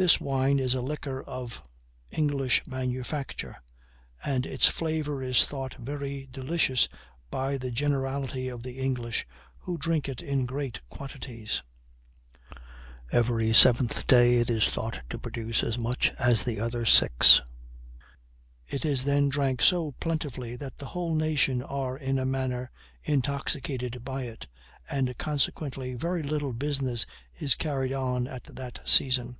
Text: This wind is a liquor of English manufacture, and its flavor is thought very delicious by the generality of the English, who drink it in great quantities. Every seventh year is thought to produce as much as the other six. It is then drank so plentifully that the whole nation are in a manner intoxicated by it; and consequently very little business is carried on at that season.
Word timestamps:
This 0.00 0.20
wind 0.20 0.60
is 0.60 0.74
a 0.76 0.80
liquor 0.80 1.24
of 1.24 1.60
English 2.12 2.64
manufacture, 2.68 3.56
and 4.24 4.46
its 4.46 4.68
flavor 4.68 5.20
is 5.24 5.44
thought 5.44 5.74
very 5.74 6.28
delicious 6.30 6.88
by 7.32 7.58
the 7.58 7.72
generality 7.72 8.46
of 8.46 8.62
the 8.62 8.78
English, 8.78 9.26
who 9.58 9.76
drink 9.76 10.08
it 10.08 10.22
in 10.22 10.46
great 10.46 10.78
quantities. 10.88 11.64
Every 13.10 13.52
seventh 13.52 14.04
year 14.08 14.44
is 14.46 14.70
thought 14.70 15.00
to 15.10 15.18
produce 15.18 15.64
as 15.64 15.76
much 15.78 16.12
as 16.20 16.44
the 16.44 16.60
other 16.60 16.86
six. 16.86 17.42
It 18.68 18.84
is 18.84 19.02
then 19.04 19.28
drank 19.28 19.60
so 19.60 19.96
plentifully 19.98 20.54
that 20.54 20.78
the 20.78 20.86
whole 20.86 21.16
nation 21.16 21.60
are 21.60 21.98
in 21.98 22.20
a 22.20 22.24
manner 22.24 22.70
intoxicated 23.02 24.04
by 24.04 24.22
it; 24.26 24.46
and 24.88 25.18
consequently 25.18 25.94
very 25.94 26.22
little 26.22 26.52
business 26.52 27.04
is 27.34 27.56
carried 27.56 27.92
on 27.92 28.28
at 28.28 28.44
that 28.44 28.78
season. 28.88 29.38